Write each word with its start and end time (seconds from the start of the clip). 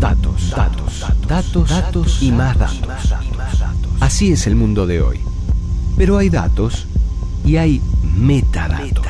Datos, 0.00 0.48
datos, 0.48 1.04
datos, 1.28 1.68
datos 1.68 2.22
y 2.22 2.32
más 2.32 2.58
datos. 2.58 2.80
Así 4.00 4.32
es 4.32 4.46
el 4.46 4.56
mundo 4.56 4.86
de 4.86 5.02
hoy. 5.02 5.20
Pero 5.98 6.16
hay 6.16 6.30
datos 6.30 6.86
y 7.44 7.58
hay 7.58 7.82
metadatos. 8.16 9.04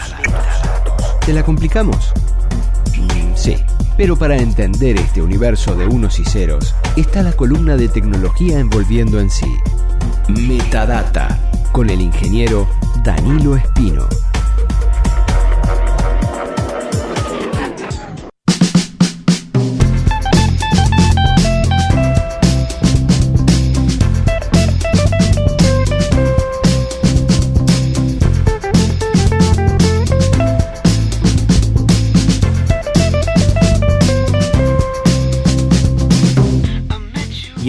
¿Te 1.25 1.33
la 1.33 1.45
complicamos? 1.45 2.13
Sí, 3.37 3.55
pero 3.97 4.17
para 4.17 4.37
entender 4.37 4.97
este 4.97 5.23
universo 5.23 5.77
de 5.77 5.87
unos 5.87 6.19
y 6.19 6.25
ceros 6.25 6.75
está 6.97 7.23
la 7.23 7.35
columna 7.35 7.77
de 7.77 7.89
tecnología 7.89 8.59
envolviendo 8.59 9.21
en 9.21 9.31
sí. 9.31 9.47
Metadata, 10.29 11.39
con 11.71 11.89
el 11.89 12.01
ingeniero 12.01 12.69
Danilo 13.05 13.55
Espino. 13.55 14.09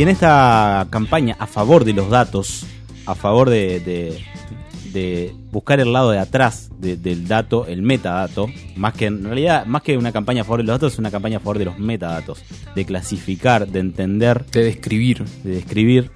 Y 0.01 0.03
en 0.03 0.09
esta 0.09 0.87
campaña 0.89 1.35
a 1.37 1.45
favor 1.45 1.85
de 1.85 1.93
los 1.93 2.09
datos, 2.09 2.65
a 3.05 3.13
favor 3.13 3.51
de, 3.51 3.79
de- 3.81 4.19
de 4.91 5.31
buscar 5.51 5.79
el 5.79 5.93
lado 5.93 6.09
de 6.09 6.17
atrás 6.17 6.71
de- 6.79 6.97
del 6.97 7.27
dato, 7.27 7.67
el 7.67 7.83
metadato, 7.83 8.47
más 8.75 8.95
que 8.95 9.05
en 9.05 9.23
realidad, 9.23 9.63
más 9.67 9.83
que 9.83 9.95
una 9.99 10.11
campaña 10.11 10.41
a 10.41 10.43
favor 10.43 10.61
de 10.61 10.63
los 10.63 10.73
datos, 10.73 10.93
es 10.93 10.97
una 10.97 11.11
campaña 11.11 11.37
a 11.37 11.39
favor 11.39 11.59
de 11.59 11.65
los 11.65 11.77
metadatos, 11.77 12.41
de 12.73 12.83
clasificar, 12.83 13.67
de 13.67 13.79
entender, 13.79 14.43
De 14.47 14.63
describir. 14.63 15.23
de 15.43 15.51
describir. 15.51 16.09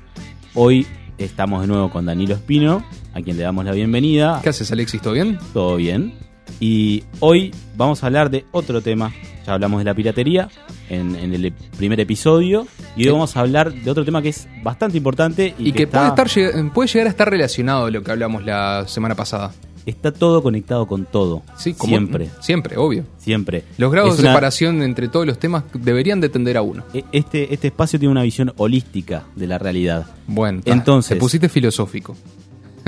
Hoy 0.56 0.88
estamos 1.20 1.62
de 1.62 1.68
nuevo 1.68 1.92
con 1.92 2.08
Danilo 2.08 2.34
Espino, 2.34 2.84
a 3.14 3.22
quien 3.22 3.38
le 3.38 3.44
damos 3.44 3.66
la 3.66 3.72
bienvenida. 3.74 4.40
¿Qué 4.42 4.50
haces, 4.50 4.72
Alexis? 4.72 5.00
¿Todo 5.00 5.14
bien? 5.14 5.38
Todo 5.54 5.76
bien. 5.76 6.12
Y 6.60 7.04
hoy 7.20 7.54
vamos 7.76 8.04
a 8.04 8.08
hablar 8.08 8.30
de 8.30 8.46
otro 8.52 8.82
tema. 8.82 9.14
Ya 9.46 9.54
hablamos 9.54 9.80
de 9.80 9.86
la 9.86 9.94
piratería 9.94 10.50
en, 10.90 11.16
en 11.16 11.34
el 11.34 11.52
primer 11.78 12.00
episodio. 12.00 12.66
Y 12.96 13.06
hoy 13.08 13.12
vamos 13.14 13.36
a 13.38 13.42
hablar 13.42 13.74
de 13.74 13.92
otro 13.92 14.04
tema 14.06 14.22
que 14.22 14.30
es 14.30 14.48
bastante 14.64 14.98
importante 14.98 15.54
y, 15.60 15.70
Y, 15.70 15.72
que, 15.74 15.84
está, 15.84 16.16
puede, 16.16 16.26
estar, 16.48 16.74
puede 16.74 16.88
llegar 16.90 17.08
a 17.08 17.10
estar 17.10 17.30
relacionado 17.30 17.86
a 17.86 17.92
lo 17.92 18.02
que 18.04 18.12
hablamos 18.12 18.44
la 18.46 18.86
semana 18.88 19.16
pasada. 19.16 19.52
está 19.86 20.12
todo 20.12 20.42
conectado 20.42 20.88
con 20.88 21.06
todo. 21.06 21.44
Sí, 21.58 21.76
como- 21.76 21.90
siempre, 21.92 22.30
Siempre, 22.40 22.76
obvio. 22.76 23.04
siempre. 23.20 23.66
Los 23.78 23.92
grados 23.92 24.12
Es 24.12 24.18
de 24.18 24.24
una- 24.24 24.32
separación 24.32 24.82
entre 24.82 25.10
todos 25.10 25.28
los 25.28 25.38
temas 25.38 25.64
deberían 25.76 26.20
de 26.22 26.30
tender 26.30 26.58
a 26.58 26.64
uno. 26.64 26.84
e- 26.92 27.04
Este, 27.12 27.54
este 27.54 27.68
espacio 27.68 28.00
tiene 28.00 28.12
una 28.12 28.24
visión 28.24 28.52
holística 28.58 29.26
de 29.36 29.46
la 29.46 29.60
realidad. 29.60 30.08
Bueno, 30.26 30.62
Entonces- 30.66 31.10
te 31.10 31.16
pusiste 31.18 31.50
filosófico. 31.50 32.18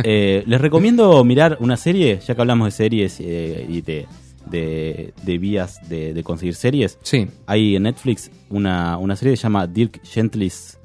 Eh, 0.03 0.43
les 0.45 0.61
recomiendo 0.61 1.23
mirar 1.23 1.57
una 1.59 1.77
serie, 1.77 2.19
ya 2.25 2.35
que 2.35 2.41
hablamos 2.41 2.67
de 2.67 2.71
series 2.71 3.19
eh, 3.19 3.65
y 3.67 3.81
de, 3.81 4.05
de, 4.49 5.13
de 5.23 5.37
vías 5.37 5.79
de, 5.89 6.13
de 6.13 6.23
conseguir 6.23 6.55
series. 6.55 6.97
Sí. 7.01 7.27
Hay 7.45 7.75
en 7.75 7.83
Netflix 7.83 8.29
una, 8.49 8.97
una 8.97 9.15
serie 9.15 9.33
que 9.33 9.37
se 9.37 9.43
llama 9.43 9.67
Dirk 9.67 9.99
Gently's 10.03 10.77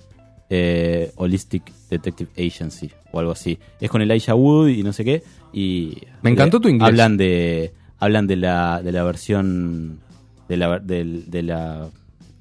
eh, 0.50 1.10
Holistic 1.16 1.70
Detective 1.90 2.30
Agency 2.36 2.90
o 3.12 3.18
algo 3.20 3.32
así. 3.32 3.58
Es 3.80 3.90
con 3.90 4.02
Elijah 4.02 4.34
Wood 4.34 4.68
y 4.68 4.82
no 4.82 4.92
sé 4.92 5.04
qué. 5.04 5.22
Y 5.52 5.98
Me 6.22 6.30
encantó 6.30 6.60
tu 6.60 6.68
inglés. 6.68 6.88
Hablan 6.88 7.16
de 7.16 7.72
hablan 7.98 8.26
de 8.26 8.36
la, 8.36 8.82
de 8.82 8.92
la 8.92 9.04
versión 9.04 10.00
de 10.48 10.56
la 10.56 10.78
del- 10.80 11.30
de, 11.30 11.42
la 11.42 11.88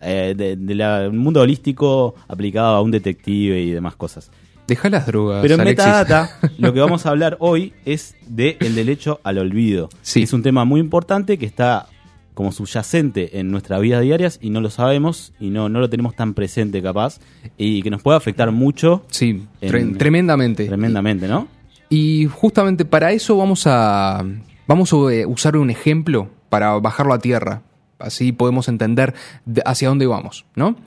eh, 0.02 0.34
de, 0.36 0.56
de 0.56 0.76
la- 0.76 1.08
un 1.10 1.18
mundo 1.20 1.42
holístico 1.42 2.16
aplicado 2.28 2.76
a 2.76 2.82
un 2.82 2.92
detective 2.92 3.62
y 3.62 3.70
demás 3.72 3.96
cosas. 3.96 4.32
Deja 4.72 4.90
las 4.90 5.06
drogas. 5.06 5.42
Pero 5.42 5.56
en 5.56 5.62
Alexis. 5.62 5.86
Metadata, 5.86 6.38
lo 6.58 6.74
que 6.74 6.80
vamos 6.80 7.06
a 7.06 7.10
hablar 7.10 7.36
hoy 7.40 7.74
es 7.86 8.16
de 8.28 8.56
el 8.62 8.74
derecho 8.76 9.20
al 9.24 9.38
olvido. 9.38 9.90
Sí. 10.02 10.24
Es 10.24 10.32
un 10.34 10.42
tema 10.44 10.64
muy 10.66 10.80
importante 10.80 11.38
que 11.38 11.46
está 11.46 11.88
como 12.34 12.54
subyacente 12.54 13.40
en 13.40 13.52
nuestras 13.52 13.82
vidas 13.82 14.02
diarias 14.02 14.40
y 14.42 14.50
no 14.50 14.62
lo 14.62 14.70
sabemos 14.70 15.34
y 15.40 15.50
no, 15.50 15.68
no 15.68 15.80
lo 15.82 15.90
tenemos 15.90 16.16
tan 16.16 16.34
presente 16.34 16.82
capaz 16.82 17.20
y 17.58 17.82
que 17.82 17.90
nos 17.90 18.02
puede 18.02 18.18
afectar 18.18 18.50
mucho 18.52 19.04
Sí, 19.10 19.44
tre- 19.62 19.82
En- 19.82 19.98
tremendamente. 19.98 20.66
tremendamente, 20.66 21.28
¿no? 21.28 21.50
Y 21.90 22.28
justamente 22.28 22.86
para 22.86 23.12
eso 23.12 23.36
vamos 23.36 23.68
a, 23.68 24.24
vamos 24.66 24.94
a 24.94 24.96
eh, 25.14 25.26
usar 25.26 25.58
un 25.58 25.70
ejemplo 25.70 26.30
para 26.48 26.72
bajarlo 26.80 27.14
a 27.14 27.20
tierra. 27.20 27.64
Así 28.00 28.32
podemos 28.32 28.70
entender 28.70 29.14
de- 29.46 29.62
hacia 29.66 29.90
dónde 29.90 30.08
vamos, 30.08 30.46
¿no? 30.56 30.78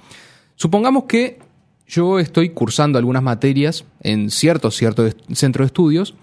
Supongamos 0.56 1.04
que 1.04 1.38
yo 1.86 2.18
estoy 2.18 2.50
cursando 2.50 2.98
algunas 2.98 3.22
materias 3.22 3.84
en 4.00 4.30
cierto, 4.30 4.70
cierto 4.70 5.08
centro 5.32 5.64
de 5.64 5.66
estudios 5.66 6.14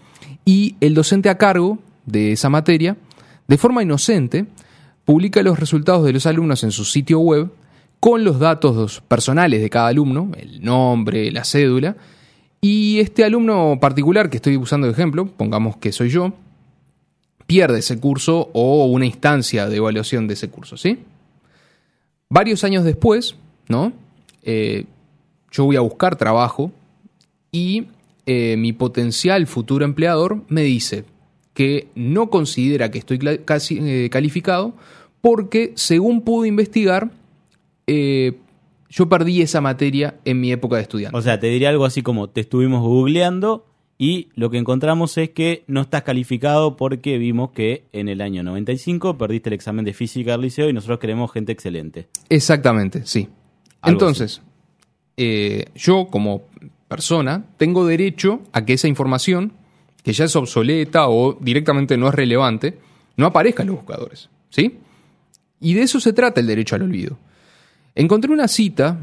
y 0.45 0.75
el 0.81 0.93
docente 0.93 1.29
a 1.29 1.37
cargo 1.37 1.79
de 2.05 2.31
esa 2.31 2.49
materia, 2.49 2.97
de 3.47 3.57
forma 3.57 3.83
inocente, 3.83 4.45
publica 5.05 5.43
los 5.43 5.59
resultados 5.59 6.05
de 6.05 6.13
los 6.13 6.25
alumnos 6.25 6.63
en 6.63 6.71
su 6.71 6.85
sitio 6.85 7.19
web 7.19 7.51
con 7.99 8.23
los 8.23 8.39
datos 8.39 9.01
personales 9.07 9.61
de 9.61 9.69
cada 9.69 9.87
alumno, 9.87 10.31
el 10.37 10.63
nombre, 10.63 11.31
la 11.31 11.43
cédula, 11.43 11.95
y 12.59 12.99
este 12.99 13.23
alumno 13.23 13.77
particular 13.79 14.29
que 14.29 14.37
estoy 14.37 14.57
usando 14.57 14.87
de 14.87 14.93
ejemplo, 14.93 15.27
pongamos 15.27 15.77
que 15.77 15.91
soy 15.91 16.09
yo, 16.09 16.33
pierde 17.45 17.79
ese 17.79 17.99
curso 17.99 18.49
o 18.53 18.85
una 18.85 19.05
instancia 19.05 19.67
de 19.67 19.77
evaluación 19.77 20.27
de 20.27 20.35
ese 20.35 20.49
curso, 20.49 20.77
¿sí? 20.77 20.99
Varios 22.29 22.63
años 22.63 22.83
después, 22.83 23.35
¿no? 23.67 23.93
Eh, 24.43 24.85
yo 25.51 25.65
voy 25.65 25.75
a 25.75 25.81
buscar 25.81 26.15
trabajo 26.15 26.71
y 27.51 27.87
eh, 28.25 28.55
mi 28.57 28.73
potencial 28.73 29.45
futuro 29.47 29.85
empleador 29.85 30.43
me 30.47 30.61
dice 30.61 31.03
que 31.53 31.87
no 31.95 32.29
considera 32.29 32.89
que 32.89 32.99
estoy 32.99 33.19
casi, 33.43 33.79
eh, 33.81 34.09
calificado 34.09 34.73
porque, 35.19 35.73
según 35.75 36.21
pude 36.21 36.47
investigar, 36.47 37.11
eh, 37.87 38.37
yo 38.89 39.07
perdí 39.07 39.41
esa 39.41 39.61
materia 39.61 40.15
en 40.25 40.39
mi 40.39 40.51
época 40.51 40.77
de 40.77 40.83
estudiante. 40.83 41.17
O 41.17 41.21
sea, 41.21 41.39
te 41.39 41.47
diría 41.47 41.69
algo 41.69 41.85
así 41.85 42.01
como 42.01 42.29
te 42.29 42.41
estuvimos 42.41 42.81
googleando 42.81 43.65
y 43.97 44.29
lo 44.33 44.49
que 44.49 44.57
encontramos 44.57 45.17
es 45.17 45.29
que 45.29 45.63
no 45.67 45.81
estás 45.81 46.01
calificado 46.03 46.75
porque 46.75 47.17
vimos 47.17 47.51
que 47.51 47.85
en 47.91 48.09
el 48.09 48.21
año 48.21 48.41
95 48.41 49.17
perdiste 49.17 49.49
el 49.49 49.53
examen 49.53 49.85
de 49.85 49.93
física 49.93 50.31
del 50.31 50.41
liceo 50.41 50.69
y 50.69 50.73
nosotros 50.73 50.99
queremos 50.99 51.31
gente 51.31 51.51
excelente. 51.51 52.07
Exactamente, 52.29 53.05
sí. 53.05 53.29
Algo 53.81 53.99
Entonces, 53.99 54.41
eh, 55.17 55.65
yo 55.75 56.07
como 56.07 56.43
persona 56.87 57.45
tengo 57.57 57.85
derecho 57.85 58.41
a 58.53 58.65
que 58.65 58.73
esa 58.73 58.87
información, 58.87 59.53
que 60.03 60.13
ya 60.13 60.25
es 60.25 60.35
obsoleta 60.35 61.07
o 61.07 61.33
directamente 61.39 61.97
no 61.97 62.07
es 62.09 62.15
relevante, 62.15 62.77
no 63.17 63.25
aparezca 63.27 63.63
en 63.63 63.67
los 63.67 63.77
buscadores. 63.77 64.29
¿Sí? 64.49 64.77
Y 65.59 65.73
de 65.75 65.83
eso 65.83 65.99
se 65.99 66.11
trata 66.13 66.41
el 66.41 66.47
derecho 66.47 66.75
al 66.75 66.81
olvido. 66.81 67.17
Encontré 67.95 68.31
una 68.31 68.47
cita, 68.47 68.99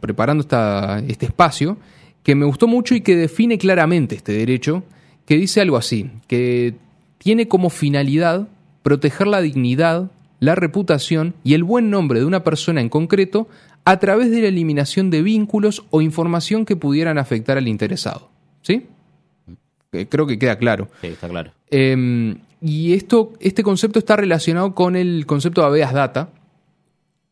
preparando 0.00 0.42
esta- 0.42 0.98
este 1.00 1.26
espacio, 1.26 1.76
que 2.22 2.34
me 2.34 2.46
gustó 2.46 2.66
mucho 2.66 2.94
y 2.94 3.00
que 3.00 3.16
define 3.16 3.58
claramente 3.58 4.14
este 4.14 4.32
derecho, 4.32 4.84
que 5.26 5.36
dice 5.36 5.60
algo 5.60 5.76
así, 5.76 6.10
que 6.28 6.74
tiene 7.18 7.48
como 7.48 7.70
finalidad 7.70 8.48
proteger 8.82 9.26
la 9.26 9.40
dignidad, 9.40 10.10
la 10.40 10.54
reputación 10.54 11.34
y 11.44 11.54
el 11.54 11.64
buen 11.64 11.90
nombre 11.90 12.20
de 12.20 12.26
una 12.26 12.44
persona 12.44 12.80
en 12.80 12.88
concreto 12.88 13.48
a 13.84 13.98
través 13.98 14.30
de 14.30 14.42
la 14.42 14.48
eliminación 14.48 15.10
de 15.10 15.22
vínculos 15.22 15.84
o 15.90 16.02
información 16.02 16.64
que 16.64 16.76
pudieran 16.76 17.18
afectar 17.18 17.56
al 17.56 17.68
interesado. 17.68 18.30
¿Sí? 18.62 18.86
Eh, 19.92 20.06
Creo 20.08 20.26
que 20.26 20.38
queda 20.38 20.56
claro. 20.56 20.88
Sí, 21.00 21.08
está 21.08 21.28
claro. 21.28 21.52
Eh, 21.70 22.36
y 22.60 22.94
esto, 22.94 23.32
este 23.40 23.62
concepto 23.62 23.98
está 23.98 24.16
relacionado 24.16 24.74
con 24.74 24.96
el 24.96 25.26
concepto 25.26 25.60
de 25.60 25.66
habeas 25.68 25.92
data, 25.92 26.30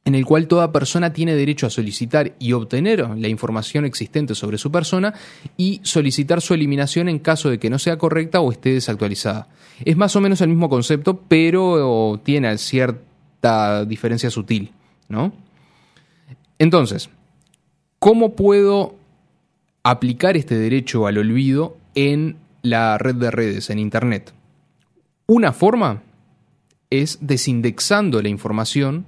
en 0.04 0.14
el 0.14 0.26
cual 0.26 0.48
toda 0.48 0.70
persona 0.70 1.12
tiene 1.12 1.34
derecho 1.34 1.66
a 1.66 1.70
solicitar 1.70 2.34
y 2.38 2.52
obtener 2.52 3.08
la 3.16 3.28
información 3.28 3.84
existente 3.84 4.34
sobre 4.34 4.58
su 4.58 4.70
persona 4.70 5.14
y 5.56 5.80
solicitar 5.82 6.42
su 6.42 6.52
eliminación 6.52 7.08
en 7.08 7.18
caso 7.18 7.48
de 7.48 7.58
que 7.58 7.70
no 7.70 7.78
sea 7.78 7.96
correcta 7.96 8.40
o 8.40 8.52
esté 8.52 8.74
desactualizada. 8.74 9.48
Es 9.84 9.96
más 9.96 10.14
o 10.14 10.20
menos 10.20 10.40
el 10.42 10.48
mismo 10.48 10.68
concepto, 10.68 11.22
pero 11.26 12.20
tiene 12.22 12.56
cierta 12.58 13.84
diferencia 13.86 14.30
sutil, 14.30 14.72
¿no? 15.08 15.32
Entonces, 16.58 17.08
¿cómo 17.98 18.36
puedo 18.36 18.96
aplicar 19.82 20.36
este 20.36 20.56
derecho 20.56 21.06
al 21.06 21.18
olvido 21.18 21.78
en 21.94 22.36
la 22.62 22.98
red 22.98 23.14
de 23.14 23.30
redes, 23.30 23.70
en 23.70 23.78
Internet? 23.78 24.34
Una 25.26 25.52
forma 25.52 26.02
es 26.90 27.18
desindexando 27.22 28.20
la 28.20 28.28
información 28.28 29.06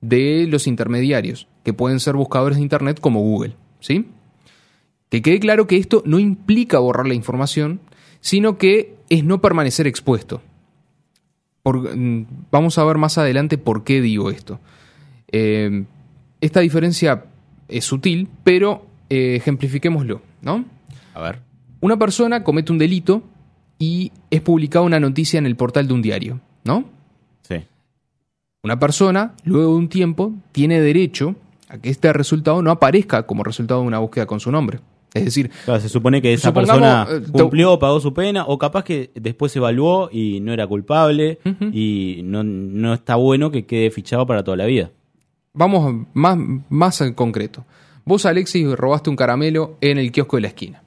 de 0.00 0.46
los 0.48 0.66
intermediarios, 0.66 1.48
que 1.64 1.72
pueden 1.72 2.00
ser 2.00 2.14
buscadores 2.14 2.56
de 2.56 2.62
Internet 2.62 3.00
como 3.00 3.20
Google. 3.20 3.54
¿sí? 3.80 4.06
Que 5.08 5.22
quede 5.22 5.40
claro 5.40 5.66
que 5.66 5.76
esto 5.76 6.02
no 6.06 6.18
implica 6.18 6.78
borrar 6.78 7.06
la 7.06 7.14
información, 7.14 7.80
sino 8.20 8.58
que 8.58 8.96
es 9.10 9.24
no 9.24 9.40
permanecer 9.40 9.86
expuesto. 9.86 10.42
Por- 11.62 11.96
mm, 11.96 12.26
vamos 12.50 12.78
a 12.78 12.84
ver 12.84 12.98
más 12.98 13.18
adelante 13.18 13.58
por 13.58 13.84
qué 13.84 14.00
digo 14.00 14.30
esto. 14.30 14.60
Eh, 15.32 15.84
esta 16.40 16.60
diferencia 16.60 17.24
es 17.68 17.84
sutil, 17.84 18.28
pero 18.44 18.86
eh, 19.10 19.36
ejemplifiquémoslo, 19.36 20.22
¿no? 20.42 20.64
A 21.14 21.20
ver. 21.20 21.40
Una 21.80 21.98
persona 21.98 22.44
comete 22.44 22.72
un 22.72 22.78
delito 22.78 23.22
y 23.78 24.12
es 24.30 24.40
publicada 24.40 24.84
una 24.84 25.00
noticia 25.00 25.38
en 25.38 25.46
el 25.46 25.56
portal 25.56 25.86
de 25.88 25.94
un 25.94 26.02
diario, 26.02 26.40
¿no? 26.64 26.84
Una 28.62 28.78
persona, 28.78 29.34
luego 29.44 29.72
de 29.72 29.78
un 29.78 29.88
tiempo, 29.88 30.32
tiene 30.52 30.80
derecho 30.80 31.36
a 31.68 31.78
que 31.78 31.90
este 31.90 32.12
resultado 32.12 32.60
no 32.62 32.70
aparezca 32.70 33.24
como 33.26 33.44
resultado 33.44 33.80
de 33.82 33.86
una 33.86 33.98
búsqueda 33.98 34.26
con 34.26 34.40
su 34.40 34.50
nombre. 34.50 34.80
Es 35.14 35.24
decir, 35.24 35.50
Claro, 35.64 35.80
se 35.80 35.88
supone 35.88 36.20
que 36.20 36.32
esa 36.34 36.52
persona 36.52 37.06
eh, 37.10 37.22
cumplió, 37.32 37.78
pagó 37.78 37.98
su 38.00 38.12
pena, 38.12 38.44
o 38.46 38.58
capaz 38.58 38.84
que 38.84 39.10
después 39.14 39.52
se 39.52 39.58
evaluó 39.58 40.10
y 40.12 40.40
no 40.40 40.52
era 40.52 40.66
culpable, 40.66 41.38
y 41.72 42.20
no, 42.24 42.42
no 42.44 42.92
está 42.94 43.16
bueno 43.16 43.50
que 43.50 43.64
quede 43.64 43.90
fichado 43.90 44.26
para 44.26 44.44
toda 44.44 44.56
la 44.58 44.66
vida. 44.66 44.90
vamos 45.54 46.06
más, 46.12 46.36
más 46.68 47.00
en 47.00 47.14
concreto. 47.14 47.64
Vos, 48.04 48.26
Alexis, 48.26 48.66
robaste 48.74 49.08
un 49.10 49.16
caramelo 49.16 49.76
en 49.80 49.98
el 49.98 50.12
kiosco 50.12 50.36
de 50.36 50.42
la 50.42 50.48
esquina. 50.48 50.82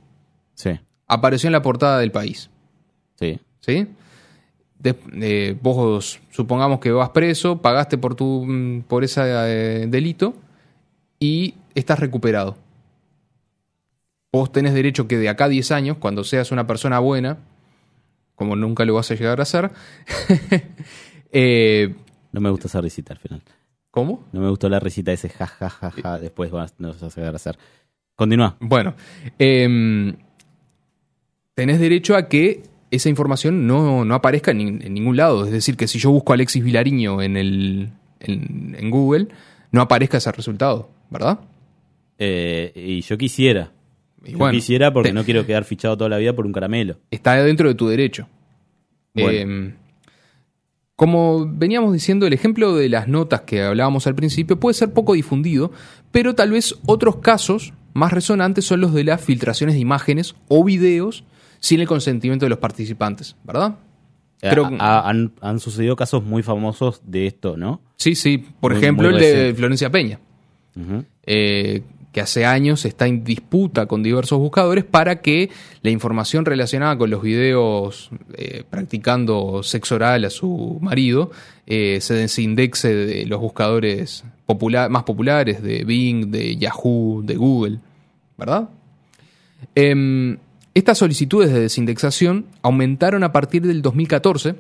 Sí, 0.56 0.71
Apareció 1.07 1.47
en 1.47 1.53
la 1.53 1.62
portada 1.62 2.00
del 2.00 2.12
país. 2.12 2.50
sí. 3.19 3.39
¿Sí? 3.62 3.88
De- 4.81 4.95
eh, 5.22 5.56
vos 5.62 6.19
supongamos 6.31 6.80
que 6.80 6.92
vas 6.92 7.10
preso, 7.10 7.62
pagaste 7.62 7.98
por 7.98 8.16
tu 8.16 8.45
mm, 8.45 8.81
por 8.88 9.04
ese 9.04 9.22
eh, 9.25 9.86
delito 9.88 10.33
y 11.19 11.54
estás 11.75 12.00
recuperado. 12.00 12.57
Vos 14.33 14.51
tenés 14.51 14.74
derecho 14.74 15.07
que 15.07 15.18
de 15.18 15.30
acá 15.30 15.45
a 15.45 15.50
10 15.50 15.72
años, 15.72 15.98
cuando 15.98 16.24
seas 16.24 16.51
una 16.51 16.66
persona 16.66 17.00
buena, 17.00 17.38
como 18.36 18.56
nunca 18.56 18.86
lo 18.86 18.95
vas 18.95 19.12
a 19.12 19.16
llegar 19.16 19.39
a 19.42 19.45
ser, 19.45 19.72
eh, 21.31 21.94
No 22.31 22.42
me 22.42 22.50
gusta 22.50 22.68
esa 22.68 22.81
risita 22.81 23.13
al 23.13 23.19
final. 23.19 23.42
¿cómo? 23.92 24.25
No 24.31 24.39
me 24.39 24.50
gustó 24.50 24.69
la 24.69 24.80
risita 24.80 25.12
ese 25.12 25.28
ja, 25.30 25.45
ja, 25.48 25.69
ja, 25.69 25.92
ja. 25.92 26.18
Después 26.18 26.50
vas, 26.50 26.74
nos 26.80 27.00
vas 27.01 27.18
a 27.18 27.19
llegar 27.22 27.33
a 27.33 27.36
hacer. 27.36 27.57
Continúa. 28.16 28.56
Bueno, 28.62 28.95
em, 29.38 30.16
tenés 31.54 31.80
derecho 31.80 32.16
a 32.16 32.28
que 32.30 32.63
esa 32.92 33.10
información 33.10 33.66
no, 33.66 34.06
no 34.06 34.14
aparezca 34.16 34.52
en, 34.52 34.60
nin- 34.60 34.86
en 34.86 34.94
ningún 34.94 35.18
lado. 35.18 35.46
Es 35.46 35.52
decir, 35.52 35.76
que 35.78 35.88
si 35.88 35.98
yo 35.98 36.12
busco 36.12 36.34
Alexis 36.34 36.64
Vilariño 36.64 37.22
en, 37.22 37.38
el, 37.38 37.90
en, 38.20 38.76
en 38.78 38.90
Google, 38.92 39.30
no 39.72 39.82
aparezca 39.82 40.18
ese 40.18 40.32
resultado, 40.32 40.90
¿verdad? 41.10 41.40
Eh, 42.20 42.72
y 42.76 43.02
yo 43.02 43.18
quisiera. 43.18 43.72
Y 44.24 44.34
Yo 44.34 44.38
bueno, 44.38 44.54
quisiera 44.54 44.94
porque 44.94 45.10
te- 45.10 45.14
no 45.16 45.24
quiero 45.24 45.46
quedar 45.46 45.64
fichado 45.64 45.98
toda 45.98 46.10
la 46.10 46.18
vida 46.20 46.36
por 46.36 46.46
un 46.46 46.52
caramelo. 46.54 46.98
Está 47.10 47.36
dentro 47.44 47.68
de 47.70 47.76
tu 47.76 47.88
derecho. 47.88 48.28
Bueno. 49.16 49.32
Em, 49.32 49.74
como 50.96 51.48
veníamos 51.48 51.94
diciendo, 51.94 52.28
el 52.28 52.34
ejemplo 52.34 52.76
de 52.76 52.88
las 52.90 53.08
notas 53.08 53.42
que 53.42 53.62
hablábamos 53.64 54.06
al 54.06 54.14
principio 54.16 54.60
puede 54.60 54.76
ser 54.76 54.94
poco 54.94 55.14
difundido, 55.14 55.72
pero 56.12 56.36
tal 56.36 56.52
vez 56.52 56.76
otros 56.86 57.18
casos 57.18 57.74
más 57.94 58.14
resonantes 58.14 58.66
son 58.66 58.82
los 58.82 58.94
de 58.94 59.04
las 59.04 59.20
filtraciones 59.22 59.74
de 59.76 59.82
imágenes 59.82 60.36
o 60.48 60.64
videos 60.64 61.24
sin 61.62 61.80
el 61.80 61.88
consentimiento 61.88 62.46
de 62.46 62.50
los 62.50 62.60
participantes, 62.60 63.38
¿verdad? 63.46 63.75
Eh, 64.42 64.50
Creo- 64.50 64.69
ha- 64.80 65.08
han, 65.08 65.31
han 65.40 65.60
sucedido 65.62 65.96
casos 65.96 66.24
muy 66.25 66.44
famosos 66.44 67.00
de 67.06 67.28
esto, 67.28 67.56
¿no? 67.56 67.80
Sí, 67.96 68.16
sí. 68.16 68.38
Por 68.60 68.74
Muy- 68.74 68.81
ejemplo, 68.81 69.10
muy 69.10 69.24
el 69.24 69.48
de. 69.50 69.54
Florencia 69.54 69.90
Peña, 69.90 70.19
eh, 71.25 71.84
que 72.12 72.19
hace 72.19 72.44
años 72.46 72.84
está 72.84 73.08
en 73.08 73.24
disputa 73.24 73.86
con 73.86 74.04
diversos 74.04 74.38
buscadores 74.40 74.84
para 74.84 75.22
que 75.22 75.50
la 75.81 75.92
información 75.92 76.44
relacionada 76.44 76.98
con 76.98 77.10
los 77.10 77.22
videos 77.22 78.10
eh, 78.34 78.64
practicando 78.69 79.64
sexo 79.64 79.96
oral 79.96 80.25
a 80.25 80.30
su 80.30 80.78
marido 80.81 81.31
eh, 81.68 82.00
se 82.02 82.16
desindexe 82.16 82.94
de 82.94 83.25
los 83.28 83.40
buscadores 83.40 84.25
popula- 84.46 84.90
más 84.90 85.04
populares 85.04 85.62
de 85.64 85.86
Bing, 85.86 86.31
de 86.31 86.57
Yahoo, 86.57 87.22
de 87.24 87.36
Google, 87.38 87.78
¿verdad? 88.38 88.68
Estas 90.73 90.97
solicitudes 90.97 91.51
de 91.51 91.59
desindexación 91.59 92.45
aumentaron 92.62 93.23
a 93.23 93.31
partir 93.31 93.63
del 93.63 93.81
2014 93.81 94.56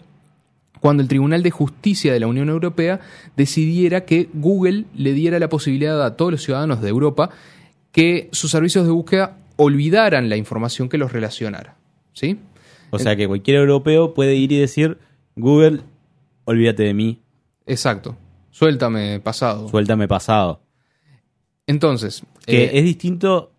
cuando 0.79 1.03
el 1.03 1.09
Tribunal 1.09 1.43
de 1.43 1.51
Justicia 1.51 2.11
de 2.11 2.19
la 2.19 2.27
Unión 2.27 2.49
Europea 2.49 2.99
decidiera 3.37 4.03
que 4.03 4.29
Google 4.33 4.85
le 4.95 5.13
diera 5.13 5.39
la 5.39 5.47
posibilidad 5.47 6.03
a 6.03 6.17
todos 6.17 6.31
los 6.31 6.43
ciudadanos 6.43 6.81
de 6.81 6.89
Europa 6.89 7.29
que 7.91 8.29
sus 8.31 8.51
servicios 8.51 8.85
de 8.85 8.91
búsqueda 8.91 9.37
olvidaran 9.57 10.27
la 10.27 10.37
información 10.37 10.89
que 10.89 10.97
los 10.97 11.13
relacionara. 11.13 11.75
¿Sí? 12.13 12.39
O 12.89 12.99
sea 12.99 13.15
que 13.15 13.27
cualquier 13.27 13.57
europeo 13.57 14.13
puede 14.13 14.35
ir 14.35 14.51
y 14.51 14.57
decir, 14.57 14.97
Google, 15.35 15.81
olvídate 16.45 16.83
de 16.83 16.93
mí, 16.93 17.19
Exacto. 17.65 18.17
Suéltame 18.49 19.19
pasado. 19.19 19.69
suéltame 19.69 20.07
pasado. 20.07 20.61
Entonces, 21.67 22.23
Que 22.45 22.65
eh, 22.65 22.71
es 22.73 22.83
distinto. 22.83 23.51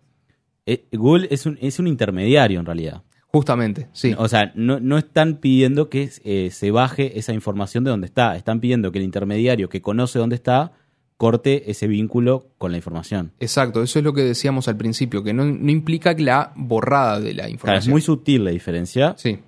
Eh, 0.65 0.85
Google 0.91 1.27
es 1.31 1.45
un, 1.45 1.57
es 1.61 1.79
un 1.79 1.87
intermediario 1.87 2.59
en 2.59 2.65
realidad. 2.65 3.03
justamente, 3.27 3.87
sí. 3.93 4.13
O 4.17 4.27
sea, 4.27 4.51
no, 4.55 4.79
no 4.79 4.97
están 4.97 5.37
pidiendo 5.37 5.89
que 5.89 6.09
eh, 6.23 6.49
se 6.51 6.69
baje 6.71 7.17
esa 7.17 7.33
información 7.33 7.83
de 7.83 7.89
donde 7.89 8.05
está. 8.07 8.35
Están 8.35 8.59
pidiendo 8.59 8.91
que 8.91 8.99
el 8.99 9.05
intermediario 9.05 9.69
que 9.69 9.81
conoce 9.81 10.19
dónde 10.19 10.35
está 10.35 10.71
corte 11.17 11.71
ese 11.71 11.87
vínculo 11.87 12.47
con 12.57 12.71
la 12.71 12.77
información. 12.77 13.31
Exacto, 13.39 13.81
eso 13.81 13.97
es 13.99 14.05
lo 14.05 14.13
que 14.13 14.21
decíamos 14.21 14.67
al 14.67 14.75
principio, 14.77 15.23
que 15.23 15.33
no, 15.33 15.45
no 15.45 15.71
implica 15.71 16.13
la 16.17 16.51
borrada 16.55 17.19
de 17.19 17.33
la 17.33 17.43
Claro, 17.43 17.47
es 17.47 17.53
información. 17.53 17.91
muy 17.91 18.01
sutil 18.01 18.43
la 18.43 18.51
diferencia, 18.51 19.15
Sí. 19.17 19.39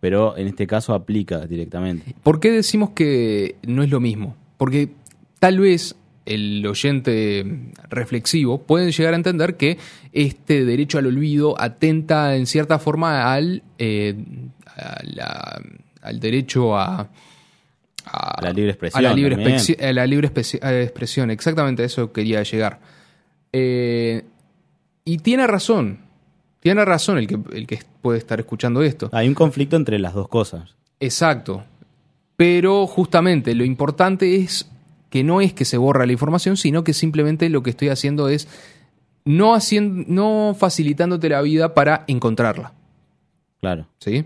pero 0.00 0.36
en 0.36 0.46
este 0.46 0.66
caso 0.66 0.94
aplica 0.94 1.46
directamente. 1.46 2.14
¿Por 2.22 2.40
qué 2.40 2.50
decimos 2.52 2.90
que 2.90 3.56
no 3.66 3.82
es 3.82 3.90
lo 3.90 4.00
mismo? 4.00 4.36
Porque 4.58 4.90
tal 5.40 5.58
vez 5.58 5.96
el 6.26 6.66
oyente 6.66 7.44
reflexivo 7.90 8.62
puede 8.62 8.92
llegar 8.92 9.12
a 9.14 9.16
entender 9.16 9.56
que 9.56 9.78
este 10.12 10.64
derecho 10.64 10.98
al 10.98 11.06
olvido 11.06 11.60
atenta 11.60 12.34
en 12.36 12.46
cierta 12.46 12.78
forma 12.78 13.32
al, 13.34 13.62
eh, 13.78 14.14
a 14.76 15.00
la- 15.04 15.62
al 16.02 16.20
derecho 16.20 16.76
a, 16.78 17.08
A 18.06 18.40
la 18.42 18.52
libre 18.52 18.70
expresión 18.72 18.98
a 19.04 19.08
la 19.08 19.14
libre, 19.14 19.34
a 20.62 20.70
la 20.72 20.82
expresión. 20.82 21.30
Exactamente 21.30 21.82
a 21.82 21.86
eso 21.86 22.12
quería 22.12 22.42
llegar. 22.42 22.78
Eh, 23.52 24.24
y 25.04 25.18
tiene 25.18 25.46
razón. 25.46 26.00
Tiene 26.60 26.84
razón 26.84 27.18
el 27.18 27.26
que, 27.26 27.38
el 27.54 27.66
que 27.66 27.78
puede 28.02 28.18
estar 28.18 28.40
escuchando 28.40 28.82
esto. 28.82 29.08
Hay 29.12 29.28
un 29.28 29.34
conflicto 29.34 29.76
entre 29.76 29.98
las 29.98 30.14
dos 30.14 30.28
cosas. 30.28 30.74
Exacto. 31.00 31.64
Pero 32.36 32.86
justamente 32.86 33.54
lo 33.54 33.64
importante 33.64 34.36
es 34.36 34.68
que 35.14 35.22
no 35.22 35.40
es 35.40 35.52
que 35.52 35.64
se 35.64 35.76
borra 35.76 36.06
la 36.06 36.12
información, 36.12 36.56
sino 36.56 36.82
que 36.82 36.92
simplemente 36.92 37.48
lo 37.48 37.62
que 37.62 37.70
estoy 37.70 37.88
haciendo 37.88 38.28
es 38.28 38.48
no, 39.24 39.54
haciendo, 39.54 40.04
no 40.08 40.56
facilitándote 40.58 41.28
la 41.28 41.40
vida 41.40 41.72
para 41.72 42.02
encontrarla. 42.08 42.72
Claro. 43.60 43.86
¿Sí? 44.00 44.24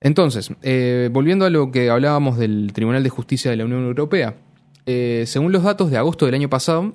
Entonces, 0.00 0.50
eh, 0.62 1.10
volviendo 1.12 1.44
a 1.44 1.50
lo 1.50 1.70
que 1.70 1.90
hablábamos 1.90 2.38
del 2.38 2.70
Tribunal 2.72 3.02
de 3.02 3.10
Justicia 3.10 3.50
de 3.50 3.58
la 3.58 3.66
Unión 3.66 3.84
Europea, 3.84 4.36
eh, 4.86 5.24
según 5.26 5.52
los 5.52 5.62
datos 5.64 5.90
de 5.90 5.98
agosto 5.98 6.24
del 6.24 6.36
año 6.36 6.48
pasado, 6.48 6.94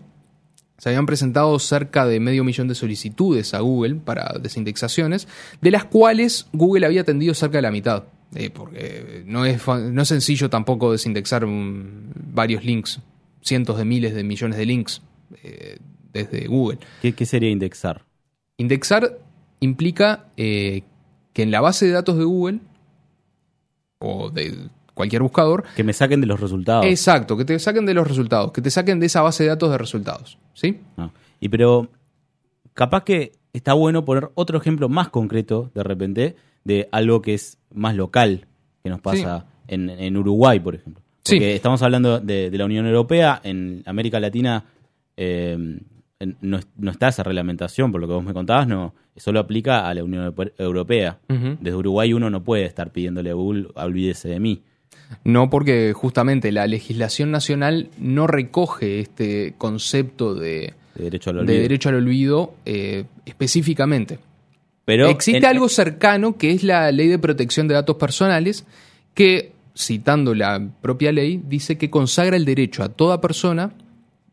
se 0.80 0.90
habían 0.90 1.06
presentado 1.06 1.60
cerca 1.60 2.08
de 2.08 2.20
medio 2.20 2.44
millón 2.44 2.68
de 2.68 2.74
solicitudes 2.74 3.54
a 3.54 3.60
Google 3.60 3.98
para 4.04 4.40
desindexaciones, 4.42 5.28
de 5.62 5.70
las 5.70 5.86
cuales 5.86 6.48
Google 6.54 6.88
había 6.88 7.02
atendido 7.02 7.36
cerca 7.36 7.60
de 7.60 7.62
la 7.62 7.70
mitad. 7.70 8.06
Eh, 8.36 8.50
porque 8.50 9.24
no 9.26 9.46
es, 9.46 9.66
no 9.68 10.02
es 10.02 10.08
sencillo 10.08 10.50
tampoco 10.50 10.92
desindexar 10.92 11.46
un- 11.46 12.12
varios 12.34 12.64
links, 12.64 13.00
cientos 13.42 13.78
de 13.78 13.86
miles 13.86 14.14
de 14.14 14.24
millones 14.24 14.58
de 14.58 14.66
links 14.66 15.02
eh, 15.44 15.78
desde 16.12 16.48
Google. 16.48 16.80
¿Qué, 17.02 17.14
qué 17.14 17.26
sería 17.26 17.50
indexar? 17.50 18.04
Indexar 18.58 19.20
implica 19.60 20.26
eh, 20.38 20.84
que 21.34 21.44
en 21.44 21.52
la 21.52 21.62
base 21.62 21.86
de 21.86 21.92
datos 21.92 22.18
de 22.18 22.24
Google 22.24 22.60
o 24.00 24.30
de 24.30 24.70
cualquier 24.94 25.22
buscador, 25.24 25.64
Que 25.76 25.84
me 25.84 25.94
saquen 25.94 26.22
de 26.22 26.28
los 26.28 26.40
resultados. 26.40 26.86
exacto, 26.86 27.36
que 27.38 27.46
te 27.46 27.58
saquen 27.58 27.86
de 27.86 27.94
los 27.94 28.08
resultados, 28.08 28.52
que 28.52 28.62
te 28.62 28.70
saquen 28.70 29.00
de 29.00 29.08
esa 29.08 29.22
base 29.22 29.44
de 29.44 29.50
datos 29.50 29.72
de 29.72 29.78
resultados, 29.78 30.38
¿sí? 30.54 30.82
No. 30.98 31.12
Y 31.40 31.50
pero 31.50 31.90
capaz 32.74 33.04
que 33.04 33.32
está 33.54 33.74
bueno 33.74 34.06
poner 34.06 34.30
otro 34.36 34.58
ejemplo 34.58 34.90
más 34.90 35.10
concreto 35.10 35.72
de 35.74 35.84
repente 35.84 36.36
de 36.64 36.88
algo 36.92 37.22
que 37.22 37.34
es 37.34 37.58
más 37.74 37.96
local 37.96 38.48
que 38.84 38.90
nos 38.90 39.02
pasa 39.02 39.46
en, 39.68 39.90
en 39.90 40.18
Uruguay, 40.18 40.60
por 40.60 40.76
ejemplo. 40.76 41.02
Sí. 41.24 41.36
Porque 41.36 41.56
estamos 41.56 41.82
hablando 41.82 42.20
de, 42.20 42.50
de 42.52 42.58
la 42.58 42.66
Unión 42.66 42.86
Europea, 42.86 43.40
en 43.44 43.82
América 43.86 44.20
Latina 44.20 44.66
eh, 45.18 45.58
no, 46.42 46.60
no 46.78 46.92
está 46.92 47.08
esa 47.10 47.24
reglamentación, 47.24 47.92
por 47.92 48.02
lo 48.02 48.08
que 48.08 48.14
vos 48.14 48.24
me 48.24 48.34
contabas, 48.34 48.68
no, 48.68 48.94
solo 49.16 49.40
aplica 49.40 49.88
a 49.88 49.94
la 49.94 50.04
Unión 50.04 50.24
Europe- 50.26 50.54
Europea. 50.58 51.20
Desde 51.28 51.76
Uruguay 51.78 52.14
uno 52.14 52.30
no 52.30 52.44
puede 52.44 52.66
estar 52.66 52.92
pidiéndole 52.92 53.30
a 53.30 53.34
Google, 53.34 53.68
olvídese 53.76 54.30
de 54.30 54.40
mí. 54.40 54.64
No 55.24 55.50
porque 55.50 55.94
justamente 55.94 56.52
la 56.52 56.66
legislación 56.68 57.30
nacional 57.32 57.90
no 58.00 58.26
recoge 58.28 59.00
este 59.00 59.54
concepto 59.58 60.34
de, 60.34 60.74
De 60.96 61.04
derecho 61.06 61.30
al 61.30 61.36
de 61.38 61.42
olvido. 61.44 61.62
derecho 61.62 61.90
al 61.90 61.96
olvido 61.96 62.54
eh, 62.66 63.06
específicamente. 63.26 64.20
Pero 64.86 65.08
Existe 65.10 65.38
en- 65.40 65.46
algo 65.46 65.70
cercano 65.70 66.38
que 66.38 66.52
es 66.52 66.64
la 66.64 66.92
ley 66.92 67.08
de 67.08 67.20
protección 67.20 67.68
de 67.68 67.74
datos 67.76 67.96
personales 67.98 68.66
que, 69.14 69.54
citando 69.76 70.34
la 70.36 70.62
propia 70.82 71.12
ley, 71.12 71.42
dice 71.48 71.78
que 71.78 71.90
consagra 71.90 72.36
el 72.36 72.46
derecho 72.46 72.84
a 72.84 72.90
toda 72.90 73.22
persona 73.22 73.72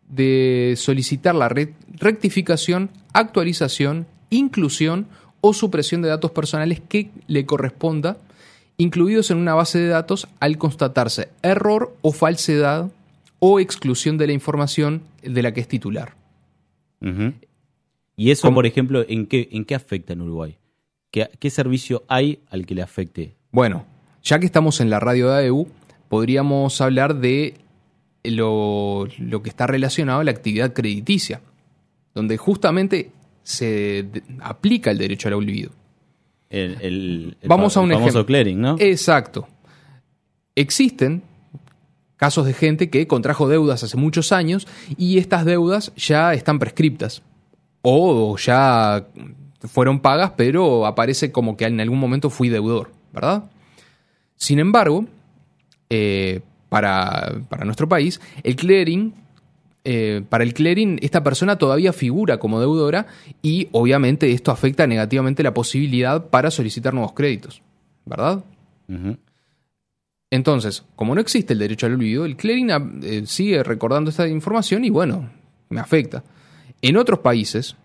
de 0.09 0.75
solicitar 0.77 1.35
la 1.35 1.49
re- 1.49 1.75
rectificación, 1.99 2.91
actualización, 3.13 4.07
inclusión 4.31 5.07
o 5.41 5.55
supresión 5.55 6.03
de 6.03 6.09
datos 6.09 6.33
personales 6.33 6.81
que 6.87 7.11
le 7.29 7.47
corresponda, 7.47 8.19
incluidos 8.77 9.31
en 9.31 9.39
una 9.39 9.55
base 9.55 9.79
de 9.79 9.87
datos 9.89 10.27
al 10.41 10.59
constatarse 10.59 11.29
error 11.43 11.95
o 12.03 12.13
falsedad 12.13 12.91
o 13.39 13.61
exclusión 13.61 14.19
de 14.19 14.27
la 14.27 14.33
información 14.33 15.03
de 15.23 15.43
la 15.43 15.53
que 15.55 15.61
es 15.61 15.69
titular. 15.69 16.15
Ujú. 17.01 17.33
Y 18.21 18.31
eso, 18.31 18.43
¿Cómo? 18.49 18.57
por 18.57 18.67
ejemplo, 18.67 19.05
¿en 19.09 19.27
qué, 19.27 19.49
¿en 19.53 19.65
qué 19.65 19.75
afecta 19.75 20.13
en 20.13 20.21
Uruguay? 20.21 20.59
¿Qué, 21.11 21.31
¿Qué 21.39 21.49
servicio 21.49 22.03
hay 22.07 22.41
al 22.51 22.67
que 22.67 22.75
le 22.75 22.83
afecte? 22.83 23.35
Bueno, 23.51 23.87
ya 24.23 24.39
que 24.39 24.45
estamos 24.47 24.81
en 24.83 24.91
la 24.91 25.01
radio 25.01 25.31
de 25.31 25.39
AEU, 25.45 25.69
podríamos 26.11 26.81
hablar 26.83 27.15
de 27.17 27.55
lo, 28.25 29.09
lo 29.19 29.43
que 29.43 29.49
está 29.49 29.67
relacionado 29.67 30.21
a 30.21 30.25
la 30.25 30.33
actividad 30.33 30.75
crediticia, 30.75 31.41
donde 32.15 32.37
justamente 32.37 33.11
se 33.43 34.07
aplica 34.41 34.91
el 34.91 34.99
derecho 34.99 35.29
al 35.29 35.35
olvido. 35.35 35.71
El, 36.51 36.77
el- 36.83 37.37
el 37.41 37.49
Vamos 37.49 37.75
a 37.77 37.81
un 37.81 37.91
el 37.91 37.95
famoso 37.97 38.09
ejemplo. 38.11 38.27
clearing, 38.27 38.61
¿no? 38.61 38.77
Exacto. 38.81 39.49
Existen 40.55 41.23
casos 42.17 42.45
de 42.45 42.53
gente 42.53 42.91
que 42.91 43.07
contrajo 43.07 43.49
deudas 43.49 43.83
hace 43.83 43.97
muchos 43.97 44.31
años 44.33 44.67
y 44.99 45.17
estas 45.17 45.47
deudas 45.47 45.93
ya 45.97 46.35
están 46.35 46.59
prescriptas 46.59 47.23
o 47.83 48.37
ya 48.37 49.07
fueron 49.69 50.01
pagas, 50.01 50.33
pero 50.37 50.87
aparece 50.87 51.33
como 51.33 51.57
que 51.57 51.67
en 51.67 51.81
algún 51.81 51.99
momento 51.99 52.31
fui 52.31 52.49
deudor, 52.49 52.93
¿verdad? 53.13 53.45
Sin 54.37 54.59
embargo, 54.59 55.05
eh, 55.91 56.41
para, 56.69 57.43
para 57.49 57.65
nuestro 57.65 57.89
país, 57.89 58.21
el 58.43 58.57
clearing, 58.57 59.15
eh, 59.85 60.23
para 60.29 60.45
el 60.45 60.55
clearing, 60.55 60.99
esta 61.03 61.23
persona 61.23 61.57
todavía 61.57 61.93
figura 61.93 62.39
como 62.39 62.61
deudora 62.61 63.07
y 63.43 63.69
obviamente 63.73 64.33
esto 64.33 64.51
afecta 64.51 64.87
negativamente 64.87 65.43
la 65.43 65.55
posibilidad 65.55 66.27
para 66.27 66.51
solicitar 66.51 66.95
nuevos 66.95 67.13
créditos, 67.13 67.63
¿verdad? 68.05 68.45
Entonces, 70.31 70.85
como 70.97 71.15
no 71.15 71.21
existe 71.21 71.53
el 71.53 71.59
derecho 71.59 71.87
al 71.87 71.95
olvido, 71.95 72.25
el 72.25 72.37
clearing 72.37 73.01
eh, 73.03 73.23
sigue 73.27 73.63
recordando 73.63 74.11
esta 74.11 74.29
información 74.29 74.85
y 74.85 74.91
bueno, 74.91 75.31
me 75.69 75.81
afecta. 75.81 76.23
En 76.83 76.97
otros 76.97 77.21
países, 77.21 77.77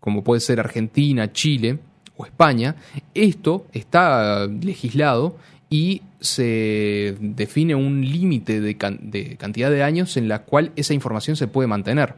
como 0.00 0.24
puede 0.24 0.40
ser 0.40 0.60
Argentina, 0.60 1.32
Chile 1.32 1.78
o 2.16 2.24
España, 2.26 2.76
esto 3.14 3.66
está 3.72 4.46
legislado 4.46 5.36
y 5.68 6.02
se 6.20 7.16
define 7.20 7.74
un 7.74 8.02
límite 8.04 8.60
de, 8.60 8.76
can- 8.76 8.98
de 9.10 9.36
cantidad 9.36 9.70
de 9.70 9.82
años 9.82 10.16
en 10.16 10.28
la 10.28 10.40
cual 10.42 10.72
esa 10.76 10.94
información 10.94 11.36
se 11.36 11.46
puede 11.48 11.68
mantener. 11.68 12.14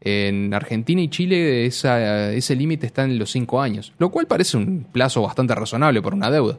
En 0.00 0.54
Argentina 0.54 1.00
y 1.02 1.08
Chile 1.08 1.66
esa- 1.66 2.32
ese 2.32 2.54
límite 2.56 2.86
está 2.86 3.04
en 3.04 3.18
los 3.18 3.30
cinco 3.30 3.60
años, 3.60 3.92
lo 3.98 4.10
cual 4.10 4.26
parece 4.26 4.56
un 4.56 4.86
plazo 4.90 5.22
bastante 5.22 5.54
razonable 5.54 6.00
para 6.00 6.14
una 6.16 6.30
deuda 6.30 6.56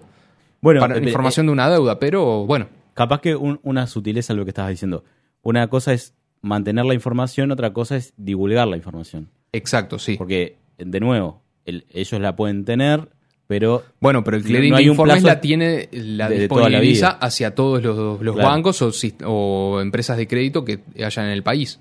Bueno, 0.62 0.82
para 0.82 0.98
eh, 0.98 1.04
información 1.04 1.46
de 1.46 1.52
una 1.54 1.70
deuda, 1.70 2.00
pero 2.00 2.46
bueno, 2.46 2.68
Capaz 2.96 3.22
que 3.22 3.34
un- 3.38 3.62
una 3.64 3.88
sutileza 3.88 4.34
lo 4.34 4.44
que 4.44 4.50
estabas 4.50 4.72
diciendo. 4.72 5.06
Una 5.42 5.70
cosa 5.70 5.94
es 5.94 6.14
mantener 6.42 6.86
la 6.86 6.94
información, 6.94 7.52
otra 7.52 7.74
cosa 7.74 7.96
es 7.98 8.14
divulgar 8.18 8.68
la 8.68 8.78
información. 8.78 9.30
exacto, 9.52 10.00
sí. 10.00 10.16
Porque, 10.18 10.56
de 10.78 11.00
nuevo, 11.00 11.42
el- 11.66 11.86
ellos 11.94 12.20
la 12.22 12.36
pueden 12.36 12.66
tener, 12.66 13.10
pero 13.48 13.84
Bueno, 14.00 14.24
pero 14.24 14.38
el 14.38 14.44
clearing 14.44 14.70
no 14.72 14.78
hay 14.78 14.84
de 14.86 14.90
un 14.92 14.94
informes 14.94 15.16
plazo 15.16 15.28
la 15.28 15.42
tiene, 15.42 15.90
la 15.92 16.30
de- 16.30 16.40
de 16.40 16.48
toda 16.48 16.62
la 16.64 16.68
disponibiliza 16.70 17.10
hacia 17.10 17.56
todos 17.56 17.82
los, 17.84 18.22
los 18.22 18.36
Claro. 18.36 18.50
bancos 18.50 18.82
o, 19.26 19.82
empresas 19.82 20.18
de 20.18 20.28
crédito 20.28 20.64
que 20.66 20.80
hayan 21.04 21.26
en 21.26 21.32
el 21.32 21.44
país. 21.44 21.80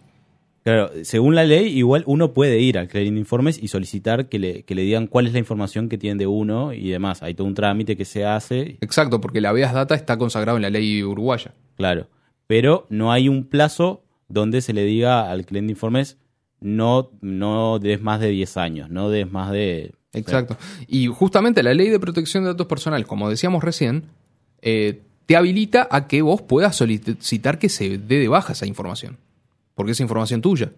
Claro, 0.65 0.91
según 1.03 1.35
la 1.35 1.45
ley, 1.45 1.67
igual 1.79 2.03
uno 2.07 2.35
puede 2.35 2.59
ir 2.61 2.79
al 2.79 2.89
Clearing 2.89 3.15
de 3.15 3.21
Informes 3.21 3.59
y 3.63 3.69
solicitar 3.69 4.29
que 4.29 4.39
le, 4.39 4.63
que 4.65 4.75
le 4.75 4.83
digan 4.83 5.07
cuál 5.07 5.27
es 5.27 5.33
la 5.33 5.39
información 5.39 5.89
que 5.89 5.97
tienen 5.97 6.19
de 6.19 6.27
uno 6.27 6.73
y 6.75 6.91
demás. 6.91 7.23
Hay 7.23 7.33
todo 7.35 7.47
un 7.47 7.55
trámite 7.55 7.97
que 7.97 8.05
se 8.05 8.27
hace, 8.27 8.77
Exacto, 8.83 9.21
porque 9.21 9.41
la 9.41 9.51
habeas 9.51 9.73
data 9.73 9.95
está 9.95 10.19
consagrado 10.19 10.59
en 10.59 10.63
la 10.63 10.71
ley 10.71 11.03
uruguaya. 11.03 11.55
claro. 11.77 12.09
Pero 12.47 12.87
no 12.89 13.13
hay 13.13 13.29
un 13.29 13.45
plazo 13.45 14.03
donde 14.29 14.61
se 14.61 14.73
le 14.73 14.85
diga 14.85 15.31
al 15.31 15.45
de 15.45 15.59
Informes 15.59 16.19
no, 16.61 17.11
no 17.21 17.79
des 17.79 18.01
más 18.01 18.21
de 18.21 18.29
10 18.29 18.57
años, 18.57 18.91
no 18.91 19.11
des 19.11 19.31
más 19.31 19.53
de... 19.53 19.93
Exacto. 20.13 20.57
Y 20.87 21.07
justamente 21.07 21.63
la 21.63 21.75
ley 21.75 21.89
de 21.89 22.01
protección 22.01 22.43
de 22.45 22.51
datos 22.51 22.67
personales, 22.67 23.07
como 23.07 23.29
decíamos 23.31 23.63
recién, 23.63 24.05
eh, 24.63 25.03
te 25.27 25.37
habilita 25.37 25.87
a 25.91 26.09
que 26.09 26.23
vos 26.23 26.43
puedas 26.43 26.75
solicitar 26.75 27.59
que 27.59 27.69
se 27.69 27.99
dé 27.99 28.19
de 28.19 28.29
baja 28.29 28.55
esa 28.55 28.67
información. 28.67 29.19
Porque 29.75 29.93
es 29.93 30.01
información 30.01 30.41
tuya. 30.41 30.73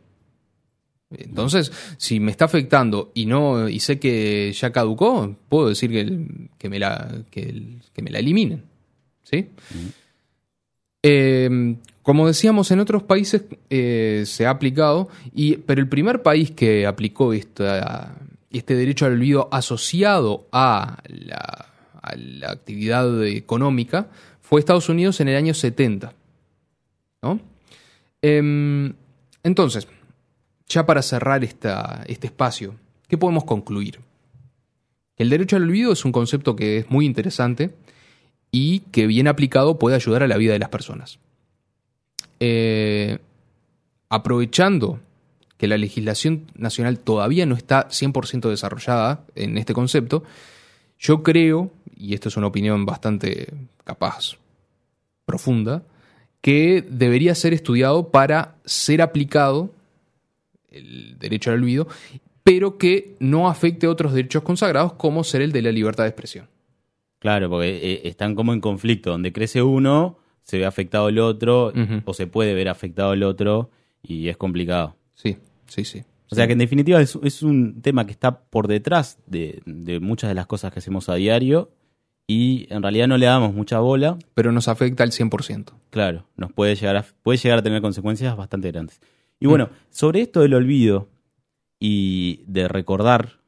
Entonces, 1.11 1.73
si 1.97 2.21
me 2.21 2.31
está 2.31 2.45
afectando 2.45 3.11
y 3.15 3.27
no 3.27 3.69
y 3.69 3.81
sé 3.81 3.99
que 3.99 4.53
ya 4.53 4.71
caducó, 4.71 5.37
puedo 5.49 5.69
decir 5.69 5.91
que, 5.91 6.27
que 6.59 6.69
me, 6.69 6.79
la, 6.79 7.23
que, 7.31 7.79
me 8.03 8.11
la 8.11 8.19
eliminen. 8.19 8.65
¿Sí? 9.23 9.49
Eh, 11.03 11.77
como 12.03 12.27
decíamos, 12.27 12.71
en 12.71 12.81
otros 12.81 13.03
países 13.03 13.43
eh, 13.69 14.25
se 14.27 14.47
ha 14.47 14.51
aplicado, 14.51 15.09
pero 15.67 15.81
el 15.81 15.89
primer 15.89 16.23
país 16.23 16.51
que 16.51 16.87
aplicó 16.87 17.33
este 17.33 18.75
derecho 18.75 19.07
al 19.07 19.13
olvido 19.13 19.49
asociado 19.53 20.47
a 20.53 20.99
la, 21.09 21.67
actividad 22.49 23.25
económica 23.27 24.09
fue 24.41 24.61
Estados 24.61 24.89
Unidos 24.89 25.21
en 25.21 25.29
el 25.29 25.37
año 25.37 25.55
70. 25.55 26.15
¿no? 27.23 27.39
Em, 28.23 28.95
entonces, 29.43 29.87
ya 30.69 30.87
para 30.87 31.03
cerrar 31.03 31.45
esta- 31.45 32.03
este 32.07 32.27
espacio, 32.29 32.75
¿qué 33.09 33.19
podemos 33.19 33.45
concluir? 33.45 34.01
El 35.17 35.29
derecho 35.29 35.57
al 35.57 35.65
olvido 35.65 35.93
es 35.93 36.05
un 36.07 36.13
concepto 36.13 36.57
que 36.57 36.79
es 36.79 36.91
muy 36.91 37.05
interesante 37.05 37.75
y 38.51 38.81
que 38.91 39.07
bien 39.07 39.29
aplicado 39.29 39.79
puede 39.79 39.97
ayudar 39.97 40.23
a 40.23 40.29
la 40.29 40.39
vida 40.39 40.55
de 40.55 40.59
las 40.59 40.71
personas. 40.71 41.19
Eh, 42.41 43.19
aprovechando 44.09 44.99
que 45.57 45.69
la 45.69 45.77
legislación 45.77 46.47
nacional 46.55 46.99
todavía 46.99 47.47
no 47.47 47.55
está 47.55 47.89
100% 47.89 48.49
desarrollada 48.49 49.25
en 49.35 49.59
este 49.59 49.75
concepto, 49.75 50.25
yo 50.99 51.23
creo, 51.23 51.71
y 51.97 52.15
esto 52.15 52.29
es 52.29 52.37
una 52.37 52.47
opinión 52.47 52.87
bastante 52.87 53.53
capaz, 53.85 54.39
profunda, 55.27 55.83
que 56.41 56.85
debería 56.89 57.35
ser 57.35 57.53
estudiado 57.53 58.11
para 58.11 58.57
ser 58.65 59.03
aplicado 59.03 59.71
el 60.71 61.19
derecho 61.19 61.51
al 61.51 61.59
olvido, 61.59 61.89
pero 62.43 62.79
que 62.79 63.17
no 63.21 63.49
afecte 63.49 63.87
otros 63.87 64.13
derechos 64.13 64.43
consagrados 64.43 64.95
como 64.95 65.25
ser 65.25 65.43
el 65.43 65.53
de 65.53 65.63
la 65.63 65.73
libertad 65.73 66.05
de 66.05 66.11
expresión. 66.11 66.49
Claro, 67.19 67.51
porque 67.51 67.77
eh, 67.77 68.01
están 68.05 68.35
como 68.35 68.55
en 68.55 68.61
conflicto. 68.61 69.11
Donde 69.11 69.33
crece 69.33 69.63
uno, 69.63 70.17
se 70.43 70.59
ve 70.59 70.67
afectado 70.67 71.09
el 71.09 71.19
otro, 71.19 71.73
o 72.05 72.15
se 72.15 72.27
puede 72.27 72.55
ver 72.55 72.69
afectado 72.69 73.13
el 73.13 73.23
otro, 73.23 73.71
y 74.03 74.29
es 74.29 74.37
complicado. 74.37 74.97
Sí, 75.15 75.37
sí, 75.67 75.85
sí. 75.85 76.05
O 76.31 76.35
sea 76.35 76.47
que 76.47 76.53
en 76.53 76.61
definitiva 76.61 77.01
es, 77.01 77.19
es 77.23 77.43
un 77.43 77.83
tema 77.83 78.07
que 78.07 78.13
está 78.13 78.41
por 78.43 78.69
detrás 78.69 79.19
de, 79.27 79.63
de 79.67 79.99
muchas 79.99 80.31
de 80.31 80.35
las 80.35 80.47
cosas 80.47 80.73
que 80.73 80.79
hacemos 80.79 81.09
a 81.09 81.17
diario 81.17 81.71
y 82.31 82.73
en 82.73 82.81
realidad 82.81 83.09
no 83.09 83.19
le 83.19 83.27
damos 83.27 83.53
mucha 83.53 83.81
bola. 83.81 84.17
Pero 84.35 84.53
nos 84.53 84.69
afecta 84.69 85.03
al 85.03 85.11
100%. 85.11 85.73
Claro, 85.91 86.29
nos 86.37 86.53
puede 86.53 86.77
llegar 86.77 86.97
a, 86.97 87.05
puede 87.25 87.39
llegar 87.39 87.59
a 87.59 87.63
tener 87.63 87.83
consecuencias 87.83 88.37
bastante 88.37 88.71
grandes. 88.71 89.01
Y 89.41 89.49
bueno, 89.49 89.71
sobre 89.91 90.21
esto 90.21 90.41
del 90.43 90.55
olvido 90.55 91.09
y 91.81 92.45
de 92.47 92.69
recordar, 92.69 93.41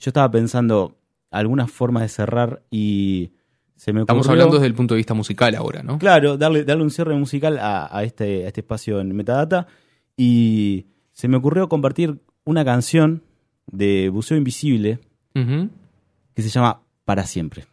yo 0.00 0.08
estaba 0.08 0.28
pensando 0.32 0.98
algunas 1.30 1.70
formas 1.70 2.02
de 2.02 2.08
cerrar 2.08 2.64
y 2.72 3.30
se 3.76 3.92
me 3.92 4.00
Estamos 4.00 4.26
ocurrió- 4.26 4.42
hablando 4.42 4.56
desde 4.56 4.66
el 4.66 4.74
punto 4.74 4.94
de 4.94 4.98
vista 4.98 5.14
musical 5.14 5.54
ahora, 5.54 5.82
¿no? 5.82 5.98
Claro, 5.98 6.36
darle, 6.36 6.64
darle 6.64 6.82
un 6.82 6.90
cierre 6.90 7.14
musical 7.14 7.58
a, 7.58 7.88
a 7.96 8.02
este, 8.04 8.44
a 8.44 8.48
este 8.48 8.60
espacio 8.62 9.00
en 9.00 9.14
Metadata. 9.14 9.66
Y 10.16 10.86
se 11.12 11.28
me 11.28 11.36
ocurrió 11.36 11.68
compartir 11.68 12.20
una 12.44 12.64
canción 12.64 13.22
de 13.70 14.08
Buceo 14.08 14.36
Invisible 14.36 14.98
que 15.34 16.42
se 16.42 16.48
llama 16.48 16.80
Para 17.04 17.26
Siempre. 17.26 17.66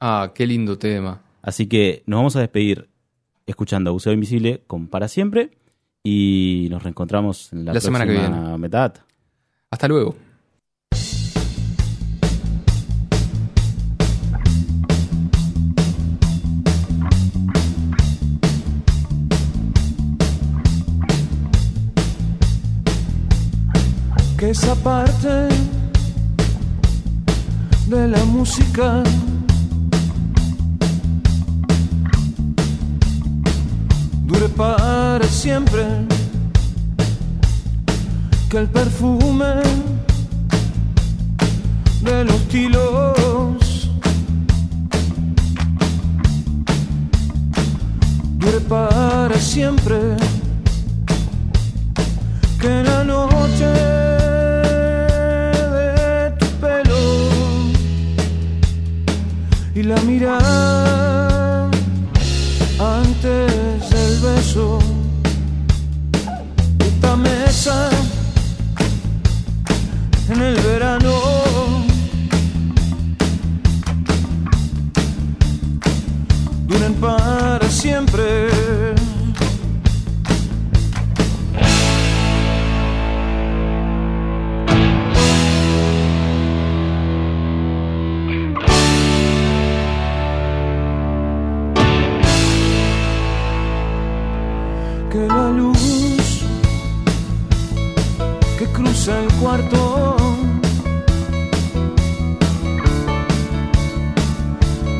Ah, 0.00 0.32
qué 0.34 0.46
lindo 0.46 0.78
tema. 0.78 1.20
Así 1.42 1.66
que 1.66 2.02
nos 2.06 2.18
vamos 2.18 2.36
a 2.36 2.40
despedir 2.40 2.88
escuchando 3.46 3.90
a 3.90 3.92
Buceo 3.92 4.12
Invisible 4.12 4.62
con 4.66 4.88
Para 4.88 5.08
Siempre 5.08 5.50
y 6.02 6.68
nos 6.70 6.82
reencontramos 6.82 7.52
en 7.52 7.64
la, 7.66 7.74
La 7.74 7.80
semana 7.80 8.06
que 8.06 8.14
próxima 8.14 8.56
Metadata. 8.58 9.04
Hasta 9.70 9.88
luego. 9.88 10.14
esa 24.52 24.74
parte 24.74 25.48
de 27.88 28.06
la 28.06 28.22
música. 28.26 29.02
Dure 34.26 34.48
para 34.50 35.26
siempre 35.26 35.84
que 38.50 38.58
el 38.58 38.68
perfume 38.68 39.54
de 42.02 42.24
los 42.24 42.40
tilos 42.48 43.90
dure 48.38 48.60
para 48.68 49.38
siempre 49.38 50.31
la 59.94 60.02
mirada. 60.02 60.81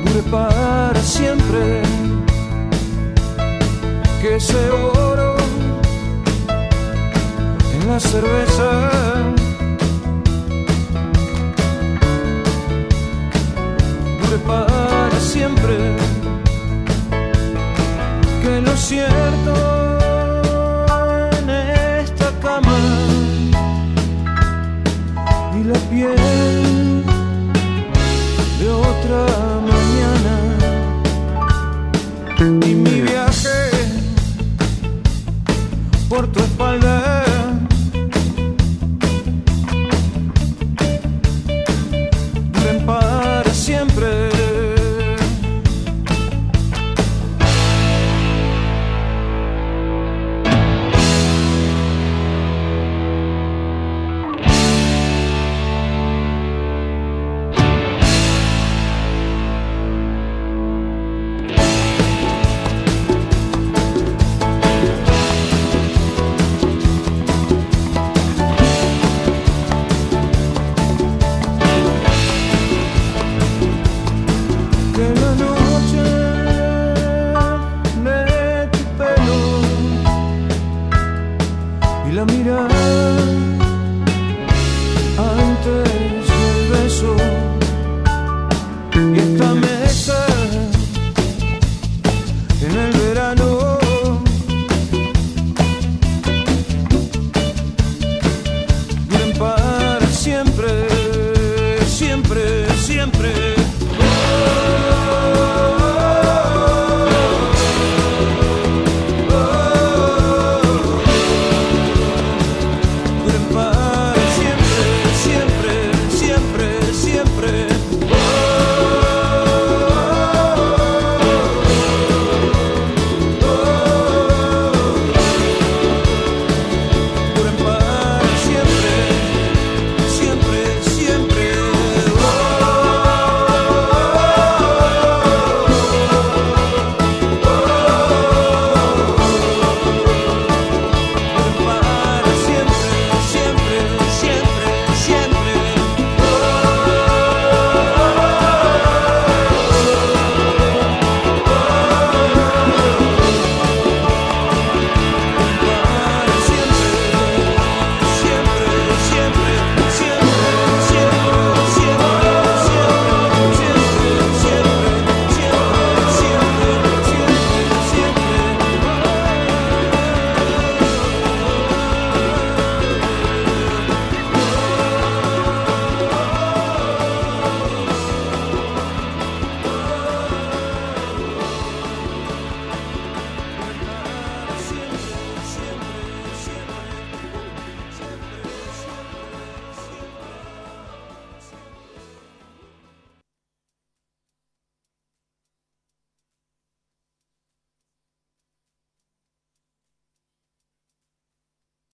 Dure 0.05 0.23
para 0.33 1.01
siempre 1.01 1.83
que 4.21 4.37
ese 4.37 4.71
oro 4.71 5.37
en 7.73 7.89
la 7.89 8.01
cerveza. 8.01 8.91
Dure 14.23 14.39
para 14.39 15.21
siempre 15.21 15.77
que 18.43 18.61
lo 18.61 18.77
cierto. 18.77 19.72
远 25.93 26.72